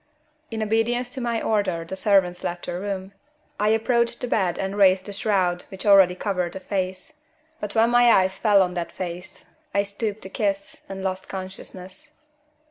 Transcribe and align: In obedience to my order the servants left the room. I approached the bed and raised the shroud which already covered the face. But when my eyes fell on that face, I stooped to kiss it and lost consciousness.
In 0.49 0.63
obedience 0.63 1.11
to 1.11 1.21
my 1.21 1.39
order 1.39 1.85
the 1.85 1.95
servants 1.95 2.43
left 2.43 2.65
the 2.65 2.73
room. 2.73 3.13
I 3.59 3.67
approached 3.69 4.19
the 4.19 4.27
bed 4.27 4.57
and 4.57 4.75
raised 4.75 5.05
the 5.05 5.13
shroud 5.13 5.65
which 5.69 5.85
already 5.85 6.15
covered 6.15 6.53
the 6.53 6.59
face. 6.59 7.19
But 7.59 7.75
when 7.75 7.91
my 7.91 8.09
eyes 8.11 8.39
fell 8.39 8.63
on 8.63 8.73
that 8.73 8.91
face, 8.91 9.45
I 9.75 9.83
stooped 9.83 10.23
to 10.23 10.29
kiss 10.29 10.73
it 10.73 10.79
and 10.91 11.03
lost 11.03 11.29
consciousness. 11.29 12.17